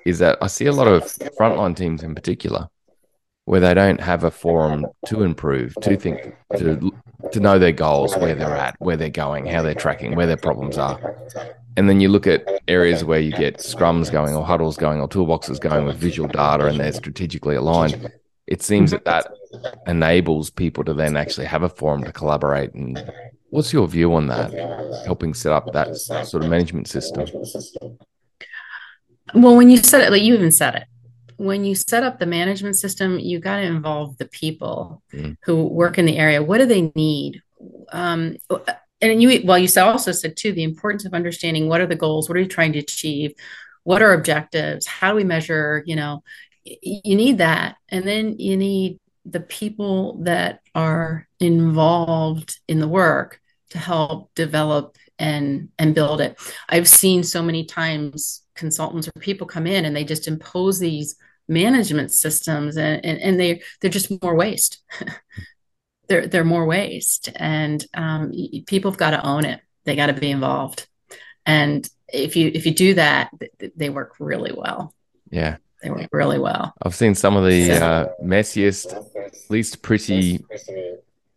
[0.04, 1.04] is that I see a lot of
[1.38, 2.68] frontline teams in particular
[3.46, 6.92] where they don't have a forum to improve, to think, to
[7.32, 10.36] to know their goals, where they're at, where they're going, how they're tracking, where their
[10.36, 11.16] problems are.
[11.76, 15.08] And then you look at areas where you get scrums going or huddles going or
[15.08, 18.12] toolboxes going with visual data and they're strategically aligned.
[18.46, 19.26] It seems that that
[19.86, 22.74] enables people to then actually have a forum to collaborate.
[22.74, 23.02] And
[23.50, 24.52] what's your view on that?
[25.04, 27.26] Helping set up that sort of management system.
[29.34, 30.84] Well, when you said it, like you even said it,
[31.36, 35.36] when you set up the management system, you got to involve the people Mm.
[35.44, 36.42] who work in the area.
[36.42, 37.42] What do they need?
[37.92, 38.36] Um,
[39.00, 41.96] and you, well, you said- also said too the importance of understanding what are the
[41.96, 43.32] goals, what are you trying to achieve,
[43.82, 45.82] what are objectives, how do we measure?
[45.86, 46.22] You know,
[46.64, 53.40] you need that, and then you need the people that are involved in the work
[53.70, 56.38] to help develop and and build it.
[56.68, 61.16] I've seen so many times consultants or people come in and they just impose these
[61.48, 64.82] management systems and, and, and they they're just more waste.
[66.08, 67.30] they're they're more waste.
[67.36, 68.32] And um,
[68.66, 69.60] people have got to own it.
[69.84, 70.86] They got to be involved.
[71.46, 73.30] And if you if you do that,
[73.76, 74.94] they work really well.
[75.30, 75.56] Yeah.
[75.82, 76.72] They work really well.
[76.82, 78.94] I've seen some of the uh, messiest,
[79.50, 80.42] least pretty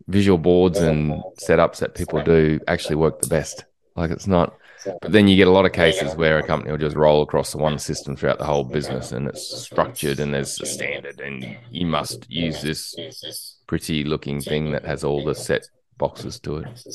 [0.06, 3.66] visual boards and setups that people do actually work the best.
[3.94, 6.78] Like it's not, but then you get a lot of cases where a company will
[6.78, 10.60] just roll across the one system throughout the whole business and it's structured and there's
[10.60, 15.68] a standard and you must use this pretty looking thing that has all the set
[15.98, 16.88] boxes to it.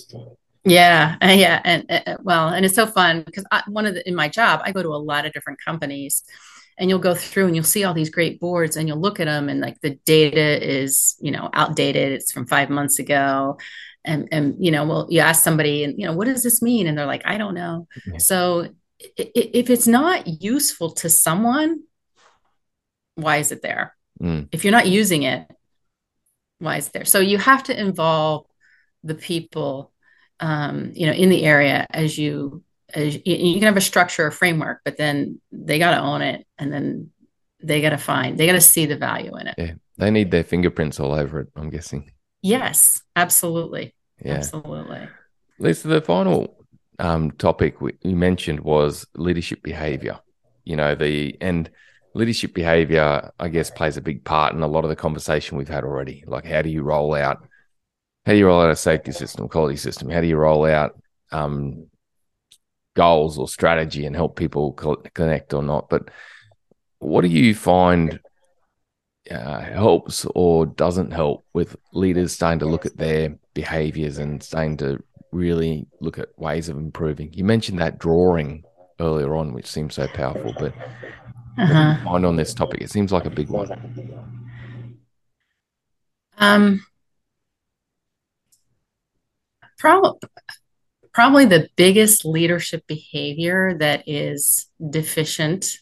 [0.65, 4.07] Yeah, uh, yeah, and uh, well, and it's so fun because I, one of the
[4.07, 6.23] in my job, I go to a lot of different companies,
[6.77, 9.25] and you'll go through and you'll see all these great boards, and you'll look at
[9.25, 12.13] them, and like the data is, you know, outdated.
[12.13, 13.57] It's from five months ago,
[14.05, 16.87] and and you know, well, you ask somebody, and you know, what does this mean?
[16.87, 17.87] And they're like, I don't know.
[18.05, 18.17] Yeah.
[18.17, 18.67] So
[19.17, 21.83] if it's not useful to someone,
[23.15, 23.95] why is it there?
[24.21, 24.47] Mm.
[24.51, 25.47] If you're not using it,
[26.59, 27.05] why is it there?
[27.05, 28.45] So you have to involve
[29.03, 29.93] the people
[30.39, 32.63] um, you know, in the area as you
[32.93, 36.21] as you, you can have a structure or framework, but then they got to own
[36.21, 37.11] it, and then
[37.61, 39.55] they got to find they got to see the value in it.
[39.57, 39.73] Yeah.
[39.97, 42.11] They need their fingerprints all over it, I'm guessing.
[42.43, 44.33] Yes, absolutely, Yeah.
[44.33, 45.07] absolutely.
[45.59, 46.57] Lisa, the final
[46.99, 50.19] um, topic we, you mentioned was leadership behavior.
[50.65, 51.69] You know, the and
[52.13, 55.69] leadership behavior, I guess, plays a big part in a lot of the conversation we've
[55.69, 56.23] had already.
[56.27, 57.47] Like, how do you roll out?
[58.25, 60.09] How do you roll out a safety system, quality system?
[60.09, 60.99] How do you roll out
[61.31, 61.87] um,
[62.95, 65.89] goals or strategy and help people co- connect or not?
[65.89, 66.09] But
[66.99, 68.19] what do you find
[69.31, 74.77] uh, helps or doesn't help with leaders starting to look at their behaviors and starting
[74.77, 77.33] to really look at ways of improving.
[77.33, 78.63] You mentioned that drawing
[78.99, 80.73] earlier on, which seems so powerful, but
[81.57, 81.97] Uh-huh.
[82.03, 83.69] mind on this topic, it seems like a big one.
[86.37, 86.85] Um,
[89.77, 90.19] probably
[91.13, 95.77] probably the biggest leadership behavior that is deficient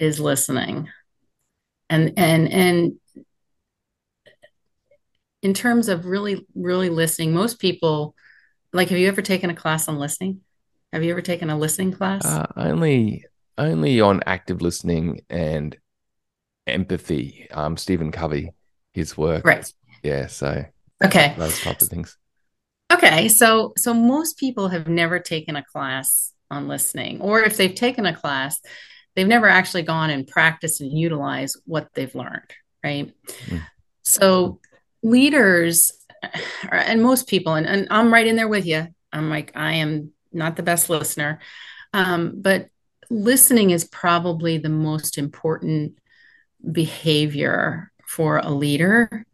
[0.00, 0.88] is listening.
[1.90, 2.92] And and and
[5.42, 8.14] in terms of really really listening, most people
[8.72, 10.40] like have you ever taken a class on listening?
[10.92, 12.24] Have you ever taken a listening class?
[12.24, 13.24] Uh, only,
[13.58, 15.76] only on active listening and
[16.66, 17.46] empathy.
[17.50, 18.52] Um, Stephen Covey,
[18.92, 19.72] his work, right.
[20.02, 20.64] Yeah, so
[21.04, 21.34] Okay.
[21.36, 22.16] those type of things.
[22.90, 27.74] Okay, so so most people have never taken a class on listening, or if they've
[27.74, 28.60] taken a class,
[29.18, 32.52] they've never actually gone and practiced and utilized what they've learned,
[32.84, 33.12] right?
[33.46, 33.62] Mm.
[34.04, 34.60] So
[35.02, 35.90] leaders
[36.70, 38.86] and most people, and, and I'm right in there with you.
[39.12, 41.40] I'm like, I am not the best listener.
[41.92, 42.68] Um, but
[43.10, 45.98] listening is probably the most important
[46.70, 49.26] behavior for a leader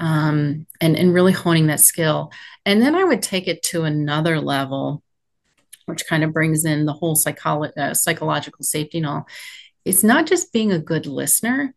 [0.00, 2.32] um, and, and really honing that skill.
[2.66, 5.04] And then I would take it to another level,
[5.90, 9.26] which kind of brings in the whole psycholo- uh, psychological safety and all.
[9.84, 11.74] It's not just being a good listener,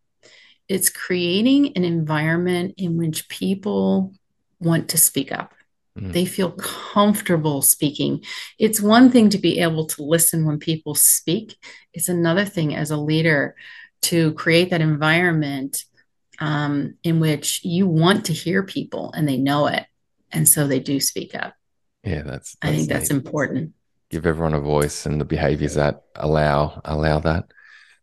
[0.68, 4.14] it's creating an environment in which people
[4.60, 5.52] want to speak up.
[5.98, 6.12] Mm.
[6.12, 8.24] They feel comfortable speaking.
[8.58, 11.56] It's one thing to be able to listen when people speak,
[11.92, 13.54] it's another thing as a leader
[14.02, 15.84] to create that environment
[16.40, 19.84] um, in which you want to hear people and they know it.
[20.32, 21.54] And so they do speak up.
[22.02, 22.56] Yeah, that's.
[22.60, 23.16] I think that's neat.
[23.16, 23.72] important.
[24.14, 27.44] Give everyone a voice and the behaviors that allow allow that.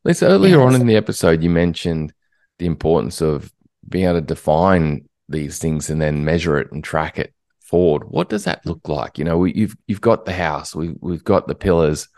[0.03, 0.65] Lisa, earlier Yes.
[0.65, 2.13] on in the episode, you mentioned
[2.59, 3.51] the importance of
[3.87, 8.29] being able to define these things and then measure it and track it forward, what
[8.29, 9.17] does that look like?
[9.17, 12.09] You know, we, you've you've got the house, we we've got the pillars,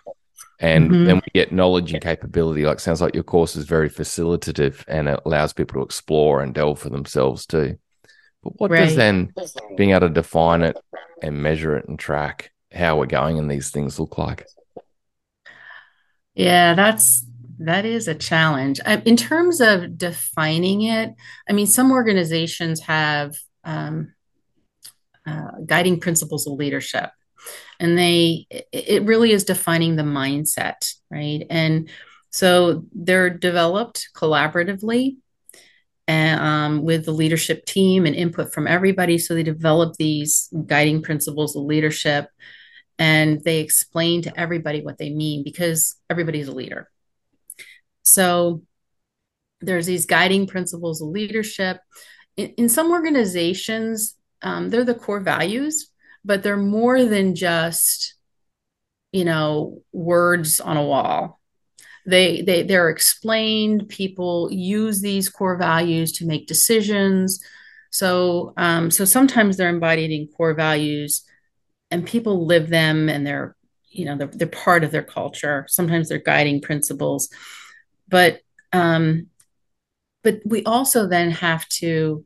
[0.59, 1.05] and mm-hmm.
[1.05, 2.65] then we get knowledge and capability.
[2.65, 6.53] Like sounds like your course is very facilitative and it allows people to explore and
[6.53, 7.77] delve for themselves too.
[8.41, 8.85] But what right.
[8.85, 9.33] does then
[9.77, 10.77] being able to define it
[11.21, 14.45] and measure it and track how we're going and these things look like?
[16.35, 17.25] Yeah, that's
[17.59, 18.79] that is a challenge.
[19.05, 21.13] In terms of defining it,
[21.47, 24.13] I mean, some organizations have um,
[25.25, 27.11] uh, guiding principles of leadership,
[27.79, 31.45] and they it really is defining the mindset, right?
[31.49, 31.89] And
[32.31, 35.17] so they're developed collaboratively
[36.07, 39.17] and, um, with the leadership team and input from everybody.
[39.17, 42.27] So they develop these guiding principles of leadership
[42.99, 46.89] and they explain to everybody what they mean because everybody's a leader.
[48.03, 48.61] So
[49.61, 51.79] there's these guiding principles of leadership.
[52.37, 55.89] In, in some organizations, um, they're the core values,
[56.23, 58.15] but they're more than just,
[59.11, 61.39] you know, words on a wall.
[62.05, 63.87] They, they they're explained.
[63.87, 67.41] People use these core values to make decisions.
[67.91, 71.23] So um, so sometimes they're embodied in core values
[71.93, 73.55] and people live them and they're
[73.91, 75.65] you know they're, they're part of their culture.
[75.69, 77.29] Sometimes they're guiding principles.
[78.09, 78.41] But
[78.73, 79.27] um
[80.23, 82.25] but we also then have to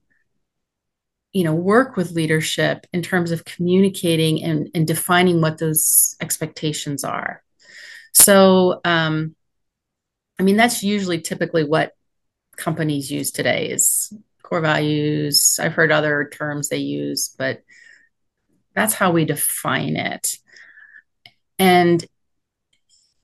[1.34, 7.04] you know work with leadership in terms of communicating and, and defining what those expectations
[7.04, 7.44] are.
[8.14, 9.36] So um
[10.40, 11.92] i mean that's usually typically what
[12.56, 14.14] companies use today is
[14.44, 15.60] core values.
[15.62, 17.64] I've heard other terms they use but
[18.78, 20.36] that's how we define it.
[21.58, 22.06] And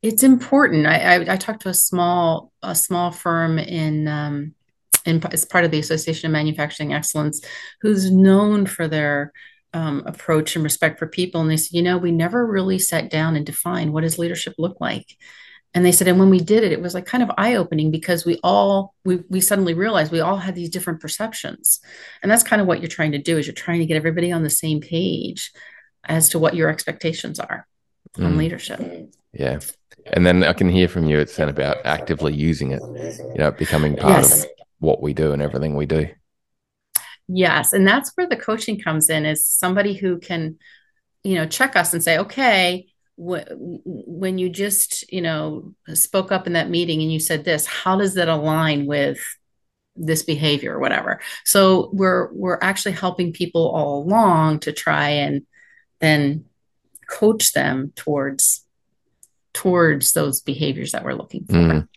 [0.02, 0.88] it's important.
[0.88, 4.56] I, I, I talked to a small a small firm in um,
[5.06, 7.46] in as part of the Association of Manufacturing Excellence,
[7.82, 9.32] who's known for their
[9.74, 11.42] um, approach and respect for people.
[11.42, 14.56] And they said, you know, we never really sat down and defined what does leadership
[14.58, 15.06] look like
[15.74, 18.26] and they said and when we did it it was like kind of eye-opening because
[18.26, 21.80] we all we, we suddenly realized we all had these different perceptions.
[22.22, 24.32] And that's kind of what you're trying to do is you're trying to get everybody
[24.32, 25.52] on the same page
[26.04, 27.68] as to what your expectations are
[28.18, 28.26] mm.
[28.26, 28.80] on leadership.
[29.32, 29.60] Yeah.
[30.12, 33.52] And then i can hear from you it's then about actively using it you know
[33.52, 34.44] becoming part yes.
[34.44, 34.50] of
[34.80, 36.10] what we do and everything we do.
[37.30, 37.72] Yes.
[37.72, 40.58] And that's where the coaching comes in is somebody who can
[41.24, 46.54] you know check us and say okay when you just you know spoke up in
[46.54, 49.20] that meeting and you said this how does that align with
[49.96, 55.44] this behavior or whatever so we're we're actually helping people all along to try and
[56.00, 56.44] then
[57.08, 58.66] coach them towards
[59.54, 61.88] towards those behaviors that we're looking for mm.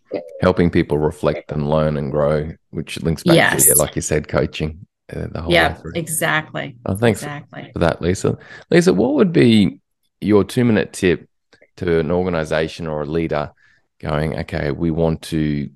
[0.42, 3.62] helping people reflect and learn and grow which links back yes.
[3.62, 7.70] to yeah, like you said coaching uh, the whole yeah exactly oh, thanks exactly.
[7.72, 8.36] for that lisa
[8.70, 9.80] lisa what would be
[10.20, 11.28] your two minute tip
[11.76, 13.52] to an organization or a leader
[14.00, 15.70] going, okay, we want to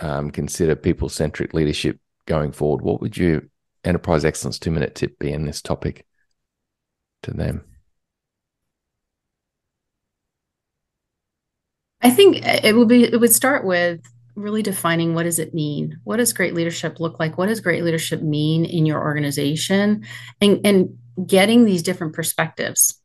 [0.00, 3.42] um, consider people centric leadership going forward, what would your
[3.84, 6.04] enterprise excellence two minute tip be in this topic
[7.22, 7.64] to them?
[12.02, 14.00] I think it would be it would start with
[14.34, 15.98] really defining what does it mean?
[16.04, 17.38] What does great leadership look like?
[17.38, 20.04] What does great leadership mean in your organization?
[20.40, 23.00] And and getting these different perspectives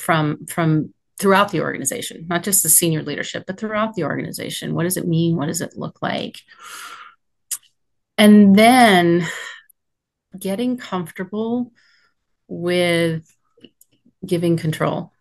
[0.00, 4.74] from from throughout the organization, not just the senior leadership, but throughout the organization.
[4.74, 5.36] What does it mean?
[5.36, 6.38] What does it look like?
[8.16, 9.26] And then
[10.38, 11.72] getting comfortable
[12.48, 13.30] with
[14.24, 15.12] giving control.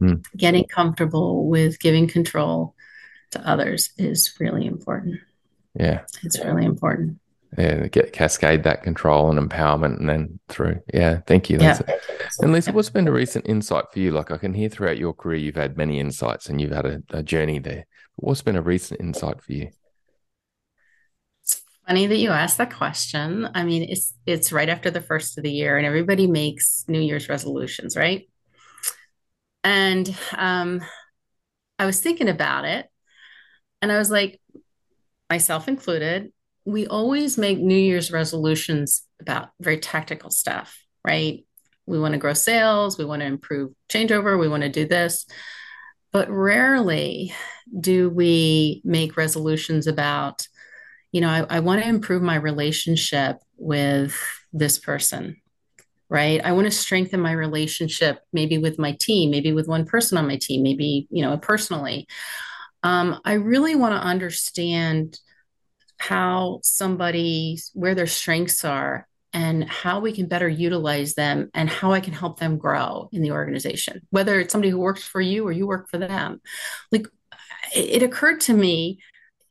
[0.00, 0.24] Mm.
[0.36, 2.74] Getting comfortable with giving control
[3.32, 5.20] to others is really important.
[5.74, 6.02] Yeah.
[6.22, 7.18] It's really important
[7.56, 10.80] yeah, get cascade that control and empowerment and then through.
[10.92, 11.58] Yeah, thank you.
[11.58, 11.96] That's yeah.
[12.40, 14.12] And Lisa, what's been a recent insight for you?
[14.12, 17.02] Like I can hear throughout your career, you've had many insights and you've had a,
[17.10, 17.86] a journey there.
[18.16, 19.70] What's been a recent insight for you?
[21.42, 23.48] It's funny that you asked that question.
[23.54, 27.00] I mean, it's it's right after the first of the year, and everybody makes New
[27.00, 28.28] Year's resolutions, right?
[29.64, 30.82] And um,
[31.78, 32.86] I was thinking about it,
[33.80, 34.40] and I was like,
[35.30, 36.32] myself included,
[36.68, 41.46] we always make New Year's resolutions about very tactical stuff, right?
[41.86, 45.24] We want to grow sales, we want to improve changeover, we want to do this.
[46.12, 47.34] But rarely
[47.80, 50.46] do we make resolutions about,
[51.10, 54.14] you know, I, I want to improve my relationship with
[54.52, 55.40] this person,
[56.10, 56.44] right?
[56.44, 60.26] I want to strengthen my relationship maybe with my team, maybe with one person on
[60.26, 62.06] my team, maybe, you know, personally.
[62.82, 65.18] Um, I really want to understand
[65.98, 71.92] how somebody where their strengths are and how we can better utilize them and how
[71.92, 75.46] I can help them grow in the organization, whether it's somebody who works for you
[75.46, 76.40] or you work for them.
[76.90, 77.06] Like
[77.74, 79.00] it, occurred to me,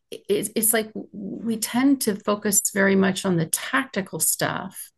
[0.10, 4.92] it, it's like we tend to focus very much on the tactical stuff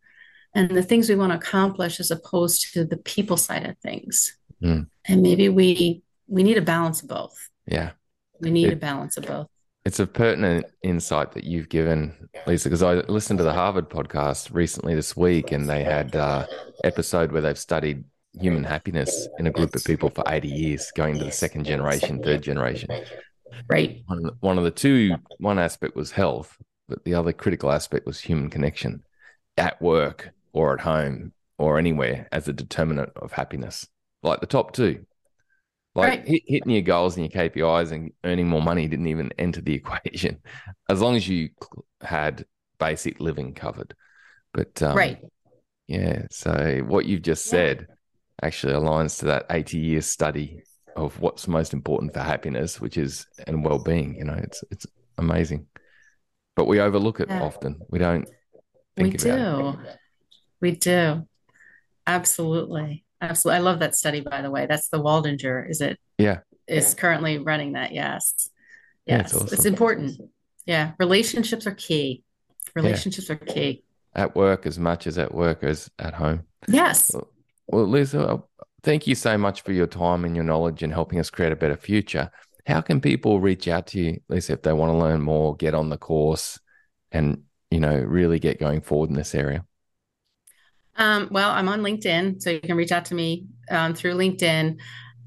[0.56, 4.38] and the things we want to accomplish as opposed to the people side of things.
[4.64, 4.88] Mm.
[5.06, 7.50] And maybe we we need a balance of both.
[7.66, 7.92] Yeah.
[8.40, 9.48] We need it, a balance of both.
[9.90, 14.54] It's a pertinent insight that you've given, Lisa, because I listened to the Harvard podcast
[14.54, 16.46] recently this week, and they had uh,
[16.84, 18.04] episode where they've studied
[18.40, 22.22] human happiness in a group of people for 80 years, going to the second generation,
[22.22, 22.88] third generation.
[23.68, 24.04] Right.
[24.06, 26.56] One, one of the two, one aspect was health,
[26.88, 29.02] but the other critical aspect was human connection
[29.58, 33.88] at work or at home or anywhere as a determinant of happiness.
[34.22, 35.08] Like the top two,
[36.00, 36.28] like right.
[36.28, 39.74] hit, hitting your goals and your KPIs and earning more money didn't even enter the
[39.76, 40.40] equation,
[40.90, 41.50] as long as you
[42.02, 42.46] had
[42.80, 43.96] basic living covered.
[44.54, 45.20] But um, right,
[45.88, 46.24] yeah.
[46.32, 47.52] So what you've just yeah.
[47.52, 47.88] said
[48.42, 50.64] actually aligns to that eighty-year study
[50.96, 54.16] of what's most important for happiness, which is and well-being.
[54.16, 54.88] You know, it's it's
[55.18, 55.68] amazing,
[56.56, 57.44] but we overlook it yeah.
[57.44, 57.80] often.
[57.90, 58.28] We don't.
[58.98, 59.76] we do.
[59.84, 59.98] It.
[60.62, 61.28] We do.
[62.06, 63.06] Absolutely.
[63.22, 63.58] Absolutely.
[63.58, 64.66] I love that study, by the way.
[64.66, 66.00] That's the Waldinger, is it?
[66.18, 66.40] Yeah.
[66.68, 67.92] Is currently running that.
[67.92, 68.34] Yes.
[68.38, 68.50] Yes.
[69.06, 69.50] Yeah, it's, awesome.
[69.52, 70.22] it's, important.
[70.66, 70.92] Yeah.
[71.00, 72.24] Relationships are key.
[72.76, 73.36] Relationships yeah.
[73.36, 73.84] are key.
[74.16, 76.44] At work as much as at work as at home.
[76.68, 77.12] Yes.
[77.14, 77.28] Well,
[77.68, 78.38] well Lisa, uh,
[78.84, 81.56] thank you so much for your time and your knowledge and helping us create a
[81.56, 82.30] better future.
[82.68, 85.74] How can people reach out to you, Lisa, if they want to learn more, get
[85.74, 86.60] on the course,
[87.12, 89.66] and you know really get going forward in this area?
[91.00, 94.78] Um, well, I'm on LinkedIn, so you can reach out to me um, through LinkedIn,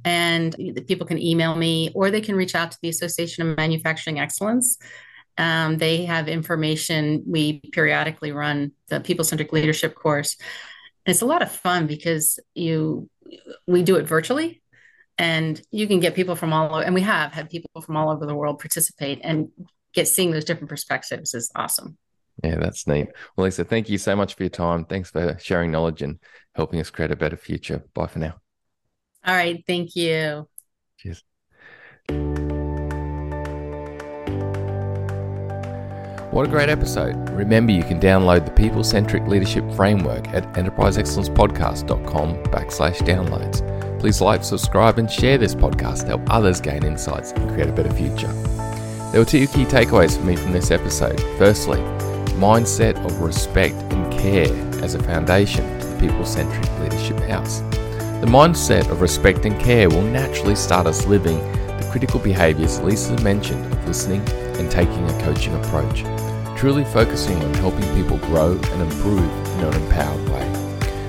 [0.05, 0.57] and
[0.87, 4.77] people can email me or they can reach out to the Association of Manufacturing Excellence.
[5.39, 7.23] Um, they have information.
[7.27, 10.37] We periodically run the people centric leadership course.
[11.07, 13.09] And it's a lot of fun because you
[13.67, 14.63] we do it virtually
[15.17, 18.11] and you can get people from all over and we have had people from all
[18.11, 19.49] over the world participate and
[19.95, 21.97] get seeing those different perspectives is awesome
[22.43, 23.09] yeah, that's neat.
[23.37, 24.85] Well, Lisa, thank you so much for your time.
[24.85, 26.19] Thanks for sharing knowledge and
[26.55, 27.85] helping us create a better future.
[27.95, 28.35] Bye for now.
[29.25, 29.63] All right.
[29.67, 30.49] Thank you.
[30.99, 31.23] Cheers.
[36.33, 37.15] What a great episode.
[37.31, 44.01] Remember, you can download the People Centric Leadership Framework at enterpriseexcellencepodcast.com backslash downloads.
[44.01, 47.73] Please like, subscribe, and share this podcast to help others gain insights and create a
[47.73, 48.33] better future.
[49.13, 51.21] There were two key takeaways for me from this episode.
[51.37, 51.83] Firstly,
[52.33, 54.53] mindset of respect and care
[54.83, 57.61] as a foundation to the people centric leadership house.
[58.21, 63.21] The mindset of respect and care will naturally start us living the critical behaviors Lisa
[63.23, 64.21] mentioned of listening
[64.59, 66.05] and taking a coaching approach,
[66.57, 69.19] truly focusing on helping people grow and improve
[69.59, 70.49] in an empowered way.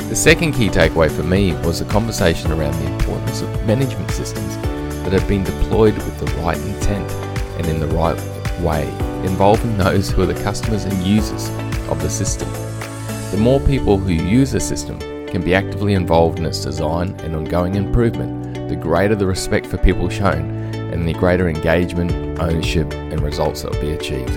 [0.10, 4.58] The second key takeaway for me was a conversation around the importance of management systems
[5.04, 7.12] that have been deployed with the right intent
[7.58, 8.18] and in the right
[8.62, 8.86] way,
[9.24, 11.50] involving those who are the customers and users
[11.90, 12.52] of the system.
[13.32, 17.36] The more people who use a system can be actively involved in its design and
[17.36, 23.20] ongoing improvement, the greater the respect for people shown and the greater engagement, ownership, and
[23.22, 24.34] results that will be achieved.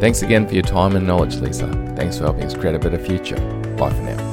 [0.00, 1.66] Thanks again for your time and knowledge, Lisa.
[1.96, 3.36] Thanks for helping us create a better future.
[3.76, 4.25] Bye for now.